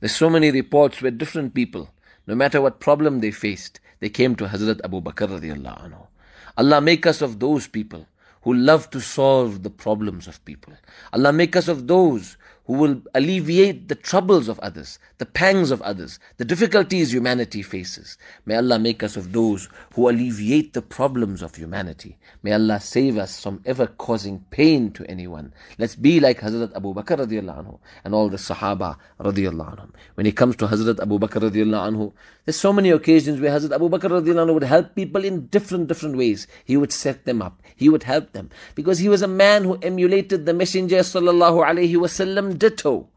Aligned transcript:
There's 0.00 0.14
so 0.14 0.28
many 0.28 0.50
reports 0.50 1.00
where 1.00 1.10
different 1.10 1.54
people, 1.54 1.88
no 2.26 2.34
matter 2.34 2.60
what 2.60 2.80
problem 2.80 3.20
they 3.20 3.30
faced, 3.30 3.80
they 4.00 4.10
came 4.10 4.36
to 4.36 4.44
Hazrat 4.44 4.82
Abu 4.84 5.00
Bakr 5.00 5.26
radiallahu 5.40 5.88
anhu. 5.88 6.06
Allah 6.58 6.82
make 6.82 7.06
us 7.06 7.22
of 7.22 7.40
those 7.40 7.66
people 7.66 8.06
who 8.42 8.52
love 8.52 8.90
to 8.90 9.00
solve 9.00 9.62
the 9.62 9.70
problems 9.70 10.28
of 10.28 10.44
people. 10.44 10.74
Allah 11.14 11.32
make 11.32 11.56
us 11.56 11.66
of 11.66 11.86
those 11.86 12.36
who 12.66 12.74
will 12.74 13.00
alleviate 13.14 13.88
the 13.88 13.94
troubles 13.94 14.48
of 14.48 14.58
others, 14.60 14.98
the 15.18 15.26
pangs 15.26 15.70
of 15.70 15.80
others, 15.82 16.18
the 16.36 16.44
difficulties 16.44 17.12
humanity 17.12 17.62
faces. 17.62 18.18
May 18.44 18.56
Allah 18.56 18.78
make 18.78 19.02
us 19.02 19.16
of 19.16 19.32
those 19.32 19.68
who 19.94 20.08
alleviate 20.08 20.72
the 20.72 20.82
problems 20.82 21.42
of 21.42 21.54
humanity. 21.54 22.18
May 22.42 22.52
Allah 22.52 22.80
save 22.80 23.18
us 23.18 23.40
from 23.40 23.62
ever 23.64 23.86
causing 23.86 24.44
pain 24.50 24.90
to 24.92 25.04
anyone. 25.08 25.52
Let's 25.78 25.94
be 25.94 26.18
like 26.18 26.40
Hazrat 26.40 26.74
Abu 26.74 26.92
Bakr 26.92 27.18
radiallahu 27.24 27.64
anhu 27.64 27.78
and 28.04 28.14
all 28.14 28.28
the 28.28 28.36
Sahaba 28.36 28.96
anhu. 29.20 29.90
When 30.14 30.26
it 30.26 30.36
comes 30.36 30.56
to 30.56 30.66
Hazrat 30.66 31.00
Abu 31.00 31.18
Bakr 31.20 31.48
radiallahu 31.48 31.92
anhu, 31.92 32.12
there's 32.44 32.58
so 32.58 32.72
many 32.72 32.90
occasions 32.90 33.40
where 33.40 33.50
Hazrat 33.52 33.72
Abu 33.72 33.88
Bakr 33.88 34.10
radiallahu 34.10 34.46
anhu 34.48 34.54
would 34.54 34.64
help 34.64 34.94
people 34.96 35.24
in 35.24 35.46
different, 35.46 35.86
different 35.86 36.16
ways. 36.16 36.48
He 36.64 36.76
would 36.76 36.92
set 36.92 37.24
them 37.26 37.42
up. 37.42 37.62
He 37.76 37.88
would 37.88 38.02
help 38.02 38.32
them. 38.32 38.50
Because 38.74 38.98
he 38.98 39.08
was 39.08 39.22
a 39.22 39.28
man 39.28 39.64
who 39.64 39.78
emulated 39.82 40.46
the 40.46 40.54
Messenger 40.54 40.98
sallallahu 40.98 42.55
ditto. 42.58 43.08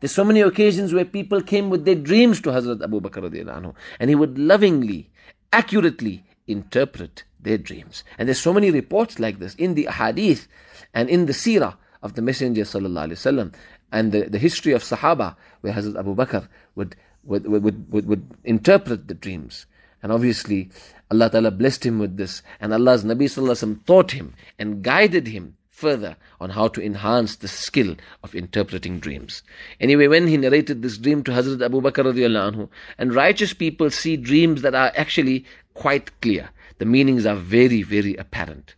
There's 0.00 0.12
so 0.14 0.24
many 0.24 0.40
occasions 0.40 0.92
where 0.92 1.04
people 1.04 1.42
came 1.42 1.70
with 1.70 1.84
their 1.84 1.94
dreams 1.94 2.40
to 2.42 2.50
Hazrat 2.50 2.82
Abu 2.82 3.00
Bakr 3.00 3.30
anhu, 3.30 3.74
and 3.98 4.10
he 4.10 4.14
would 4.14 4.38
lovingly, 4.38 5.10
accurately 5.52 6.24
interpret 6.46 7.24
their 7.40 7.58
dreams. 7.58 8.04
And 8.18 8.28
there's 8.28 8.40
so 8.40 8.52
many 8.52 8.70
reports 8.70 9.18
like 9.18 9.38
this 9.38 9.54
in 9.54 9.74
the 9.74 9.86
hadith 9.86 10.48
and 10.92 11.08
in 11.08 11.26
the 11.26 11.32
seerah 11.32 11.76
of 12.02 12.14
the 12.14 12.22
Messenger 12.22 12.62
wasallam 12.62 13.54
and 13.92 14.12
the, 14.12 14.24
the 14.24 14.38
history 14.38 14.72
of 14.72 14.82
Sahaba 14.82 15.36
where 15.60 15.72
Hazrat 15.72 15.98
Abu 15.98 16.14
Bakr 16.14 16.48
would, 16.74 16.96
would, 17.24 17.46
would, 17.46 17.92
would, 17.92 18.06
would 18.06 18.30
interpret 18.44 19.08
the 19.08 19.14
dreams. 19.14 19.66
And 20.02 20.12
obviously, 20.12 20.70
Allah 21.10 21.30
Ta'ala 21.30 21.50
blessed 21.50 21.86
him 21.86 21.98
with 21.98 22.16
this, 22.16 22.42
and 22.60 22.72
Allah's 22.72 23.04
Nabi 23.04 23.24
Sallallahu 23.24 23.84
taught 23.86 24.12
him 24.12 24.34
and 24.58 24.82
guided 24.82 25.28
him 25.28 25.55
further 25.76 26.16
on 26.40 26.48
how 26.48 26.68
to 26.68 26.82
enhance 26.82 27.36
the 27.36 27.48
skill 27.48 27.94
of 28.22 28.34
interpreting 28.34 28.98
dreams. 28.98 29.42
Anyway, 29.78 30.06
when 30.06 30.26
he 30.26 30.38
narrated 30.38 30.80
this 30.80 30.96
dream 30.96 31.22
to 31.22 31.32
Hazrat 31.32 31.62
Abu 31.62 31.82
Bakr 31.82 32.04
anhu, 32.04 32.68
and 32.96 33.14
righteous 33.14 33.52
people 33.52 33.90
see 33.90 34.16
dreams 34.16 34.62
that 34.62 34.74
are 34.74 34.90
actually 34.96 35.44
quite 35.74 36.18
clear. 36.22 36.48
The 36.78 36.86
meanings 36.86 37.26
are 37.26 37.36
very, 37.36 37.82
very 37.82 38.16
apparent. 38.16 38.74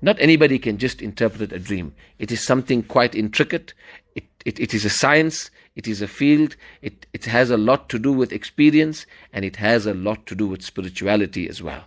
Not 0.00 0.16
anybody 0.20 0.60
can 0.60 0.78
just 0.78 1.02
interpret 1.02 1.52
a 1.52 1.58
dream. 1.58 1.92
It 2.20 2.30
is 2.30 2.40
something 2.44 2.84
quite 2.84 3.16
intricate. 3.16 3.74
It, 4.14 4.24
it, 4.44 4.60
it 4.60 4.74
is 4.74 4.84
a 4.84 4.90
science. 4.90 5.50
It 5.74 5.88
is 5.88 6.02
a 6.02 6.08
field. 6.08 6.54
It, 6.82 7.06
it 7.12 7.24
has 7.24 7.50
a 7.50 7.56
lot 7.56 7.88
to 7.88 7.98
do 7.98 8.12
with 8.12 8.32
experience 8.32 9.06
and 9.32 9.44
it 9.44 9.56
has 9.56 9.86
a 9.86 9.94
lot 9.94 10.26
to 10.26 10.36
do 10.36 10.46
with 10.46 10.62
spirituality 10.62 11.48
as 11.48 11.60
well. 11.60 11.84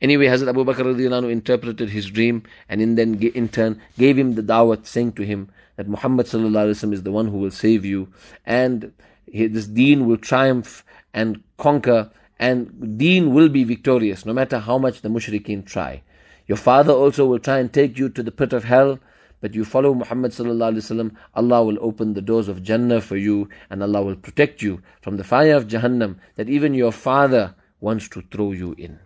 Anyway, 0.00 0.26
Hazrat 0.26 0.48
Abu 0.48 0.64
Bakr 0.64 0.84
radiallahu 0.84 1.30
interpreted 1.30 1.90
his 1.90 2.08
dream 2.08 2.44
and 2.68 2.80
in 2.80 2.94
then 2.94 3.20
in 3.20 3.48
turn 3.48 3.80
gave 3.98 4.16
him 4.16 4.36
the 4.36 4.42
dawat 4.42 4.86
saying 4.86 5.12
to 5.12 5.24
him 5.24 5.48
that 5.74 5.88
Muhammad 5.88 6.26
sallallahu 6.26 6.92
is 6.92 7.02
the 7.02 7.10
one 7.10 7.26
who 7.26 7.38
will 7.38 7.50
save 7.50 7.84
you 7.84 8.08
and 8.46 8.92
this 9.26 9.66
deen 9.66 10.06
will 10.06 10.16
triumph 10.16 10.84
and 11.12 11.42
conquer 11.56 12.10
and 12.38 12.96
deen 12.96 13.34
will 13.34 13.48
be 13.48 13.64
victorious 13.64 14.24
no 14.24 14.32
matter 14.32 14.60
how 14.60 14.78
much 14.78 15.00
the 15.02 15.08
mushrikeen 15.08 15.66
try. 15.66 16.02
Your 16.46 16.58
father 16.58 16.92
also 16.92 17.26
will 17.26 17.40
try 17.40 17.58
and 17.58 17.72
take 17.72 17.98
you 17.98 18.08
to 18.08 18.22
the 18.22 18.30
pit 18.30 18.52
of 18.52 18.64
hell 18.64 19.00
but 19.40 19.54
you 19.54 19.64
follow 19.64 19.94
Muhammad 19.94 20.32
sallallahu 20.32 20.74
alaihi 20.74 20.86
wasallam, 20.86 21.16
Allah 21.34 21.64
will 21.64 21.78
open 21.80 22.14
the 22.14 22.22
doors 22.22 22.48
of 22.48 22.62
Jannah 22.62 23.00
for 23.00 23.16
you, 23.16 23.48
and 23.70 23.84
Allah 23.84 24.02
will 24.02 24.16
protect 24.16 24.62
you 24.62 24.82
from 25.00 25.16
the 25.16 25.22
fire 25.22 25.54
of 25.54 25.68
Jahannam 25.68 26.16
that 26.34 26.48
even 26.48 26.74
your 26.74 26.90
father 26.90 27.54
wants 27.80 28.08
to 28.08 28.22
throw 28.32 28.50
you 28.50 28.74
in. 28.76 28.98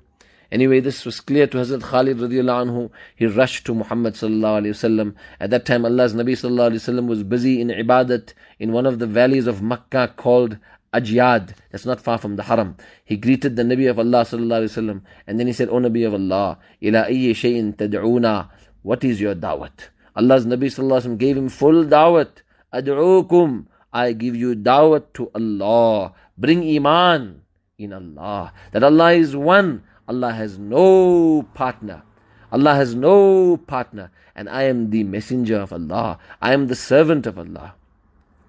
Anyway, 0.53 0.81
this 0.81 1.07
was 1.07 1.19
clear 1.19 1.47
to 1.47 1.57
Hazrat 1.57 1.81
Khalid 1.81 2.19
radiallahu 2.19 2.69
anhu. 2.69 2.91
He 3.17 3.25
rushed 3.25 3.65
to 3.65 3.75
Muhammad 3.75 4.13
sallallahu 4.13 4.61
alayhi 4.61 4.77
wasallam. 4.77 5.15
At 5.41 5.49
that 5.49 5.65
time, 5.65 5.87
Allah's 5.87 6.13
Nabi 6.13 6.37
sallallahu 6.37 6.73
alayhi 6.73 6.85
wasallam 6.85 7.07
was 7.07 7.23
busy 7.23 7.63
in 7.63 7.69
ibadat 7.69 8.35
in 8.59 8.71
one 8.71 8.85
of 8.85 8.99
the 8.99 9.07
valleys 9.07 9.47
of 9.47 9.63
Makkah 9.63 10.13
called 10.15 10.59
Ajyad. 10.93 11.55
That's 11.71 11.87
not 11.87 12.03
far 12.03 12.19
from 12.19 12.37
the 12.37 12.43
Haram. 12.43 12.77
He 13.03 13.17
greeted 13.17 13.57
the 13.57 13.63
Nabi 13.63 13.89
of 13.89 13.99
Allah 13.99 14.29
sallallahu 14.29 14.69
alayhi 14.69 14.77
wasallam, 14.77 15.01
and 15.27 15.41
then 15.41 15.47
he 15.47 15.55
said, 15.55 15.71
"O 15.71 15.81
Nabi 15.81 16.07
of 16.07 16.13
Allah, 16.13 16.59
ila 16.83 17.07
ayyi 17.09 17.33
shay'in 17.33 17.73
tad'una? 17.73 18.51
What 18.83 19.05
is 19.05 19.23
your 19.23 19.35
da'wat?" 19.35 19.89
Allah's 20.15 20.45
Nabi 20.45 20.69
sallallahu 20.69 21.01
alayhi 21.01 21.07
wasallam 21.09 21.19
gave 21.19 21.37
him 21.39 21.49
full 21.49 21.85
da'wat. 21.87 22.45
Ad'ukum. 22.75 23.67
I 23.91 24.13
give 24.13 24.37
you 24.37 24.55
da'wat 24.55 25.15
to 25.15 25.31
Allah. 25.35 26.13
Bring 26.37 26.63
iman 26.77 27.41
in 27.79 27.95
Allah. 27.95 28.53
That 28.73 28.85
Allah 28.85 29.13
is 29.13 29.35
one. 29.35 29.85
Allah 30.08 30.34
has 30.34 30.58
no 30.58 31.44
partner. 31.54 32.04
Allah 32.52 32.76
has 32.76 32.96
no 32.96 33.58
partner. 33.58 34.12
And 34.36 34.50
I 34.50 34.64
am 34.64 34.90
the 34.90 35.04
messenger 35.04 35.58
of 35.60 35.74
Allah. 35.74 36.20
I 36.42 36.54
am 36.54 36.68
the 36.68 36.76
servant 36.76 37.26
of 37.26 37.38
Allah. 37.38 37.76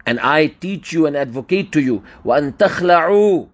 And 0.06 0.20
I 0.20 0.46
teach 0.46 0.92
you 0.92 1.06
and 1.06 1.16
advocate 1.16 1.72
to 1.72 1.80
you. 1.80 2.02
وَأَن 2.24 2.56
تَخْلَعُوا 2.56 3.48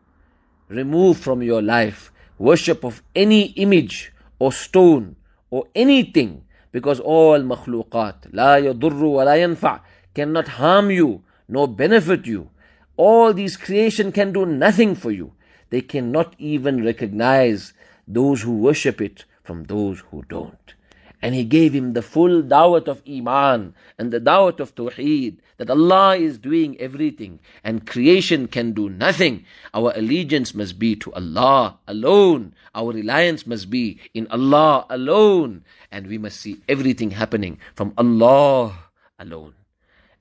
Remove 0.68 1.18
from 1.18 1.42
your 1.42 1.62
life 1.62 2.10
worship 2.38 2.84
of 2.84 3.02
any 3.14 3.46
image 3.52 4.12
or 4.38 4.52
stone 4.52 5.16
or 5.50 5.66
anything 5.74 6.44
because 6.72 6.98
all 7.00 7.38
makhluqat 7.38 8.32
la 8.32 8.56
yadurru 8.56 9.12
wa 9.14 9.22
la 9.22 9.32
yanfa' 9.32 9.80
cannot 10.14 10.48
harm 10.48 10.90
you 10.90 11.22
nor 11.48 11.68
benefit 11.68 12.26
you. 12.26 12.50
All 12.96 13.32
these 13.32 13.56
creation 13.56 14.12
can 14.12 14.32
do 14.32 14.46
nothing 14.46 14.94
for 14.94 15.10
you. 15.10 15.32
They 15.70 15.80
cannot 15.80 16.34
even 16.38 16.84
recognize 16.84 17.72
those 18.09 18.41
who 18.41 18.57
worship 18.57 18.99
it 18.99 19.25
from 19.43 19.65
those 19.65 19.99
who 20.09 20.25
don't. 20.27 20.73
And 21.21 21.35
he 21.35 21.43
gave 21.43 21.73
him 21.73 21.93
the 21.93 22.01
full 22.01 22.41
dawat 22.41 22.87
of 22.87 23.01
Iman 23.07 23.73
and 23.97 24.11
the 24.11 24.21
dawat 24.21 24.59
of 24.61 24.73
Tawheed 24.73 25.37
that 25.57 25.69
Allah 25.69 26.15
is 26.15 26.37
doing 26.37 26.79
everything 26.79 27.39
and 27.61 27.85
creation 27.85 28.47
can 28.47 28.71
do 28.71 28.89
nothing. 28.89 29.45
Our 29.73 29.91
allegiance 29.95 30.55
must 30.55 30.79
be 30.79 30.95
to 30.95 31.13
Allah 31.13 31.77
alone. 31.87 32.55
Our 32.73 32.93
reliance 32.93 33.45
must 33.45 33.69
be 33.69 33.99
in 34.13 34.27
Allah 34.31 34.85
alone. 34.89 35.65
And 35.91 36.07
we 36.07 36.17
must 36.17 36.39
see 36.39 36.61
everything 36.69 37.11
happening 37.11 37.59
from 37.75 37.93
Allah 37.97 38.79
alone. 39.19 39.55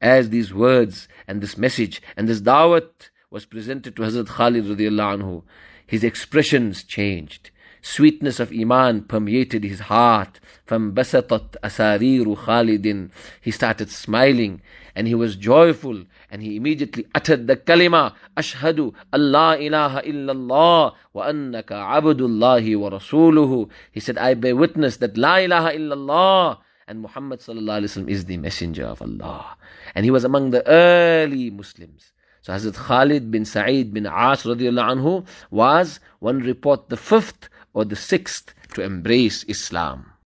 As 0.01 0.31
these 0.31 0.53
words 0.53 1.07
and 1.29 1.41
this 1.41 1.57
message 1.57 2.03
and 2.17 2.29
this 2.29 2.41
dawat 2.41 3.11
was 3.31 3.45
presented 3.45 3.95
to 3.95 4.03
Hazrat 4.03 4.27
Khalid 4.27 4.65
radiallahu 4.65 5.23
anhu, 5.23 5.43
his 5.87 6.03
expressions 6.03 6.83
changed. 6.83 7.51
Sweetness 7.83 8.41
of 8.41 8.53
Iman 8.53 9.03
permeated 9.03 9.65
his 9.65 9.81
heart. 9.81 10.41
From 10.65 10.93
basatat 10.93 11.57
asariru 11.63 12.37
Khalidin. 12.37 13.11
He 13.41 13.51
started 13.51 13.91
smiling 13.91 14.61
and 14.95 15.07
he 15.07 15.15
was 15.15 15.37
joyful 15.37 16.03
and 16.31 16.43
he 16.43 16.57
immediately 16.57 17.07
uttered 17.15 17.47
the 17.47 17.57
kalima 17.57 18.15
Ashhadu 18.37 18.95
Allah 19.13 19.57
ilaha 19.57 20.03
illallah 20.03 20.95
wa 21.13 21.27
annaka 21.27 21.73
abdullahi 21.73 22.75
wa 22.75 22.91
rasuluhu. 22.91 23.71
He 23.93 24.01
said, 24.01 24.19
I 24.19 24.35
bear 24.35 24.57
witness 24.57 24.97
that 24.99 25.17
La 25.17 25.37
ilaha 25.37 25.71
illallah 25.71 26.59
and 26.89 27.01
Muhammad 27.01 27.39
sallallahu 27.41 27.85
alaihi 27.85 27.91
wasallam 27.95 28.11
is 28.11 28.25
the 28.25 28.39
messenger 28.39 28.85
of 28.87 29.01
Allah. 29.01 29.57
And 29.95 30.05
he 30.05 30.11
was 30.11 30.25
among 30.25 30.51
the 30.51 30.67
early 30.67 31.51
Muslims. 31.51 32.13
So 32.43 32.53
Hazrat 32.53 32.75
Khalid 32.75 33.31
bin 33.31 33.45
Sa'id 33.45 33.93
bin 33.93 34.07
As 34.07 34.43
radiallahu 34.43 34.99
anhu 34.99 35.27
was, 35.51 36.01
one 36.19 36.41
report, 36.41 36.89
the 36.89 36.97
fifth 36.97 37.49
or 37.79 37.85
the 37.85 37.95
sixth 37.95 38.53
to 38.75 38.83
embrace 38.83 39.45
Islam. 39.47 40.11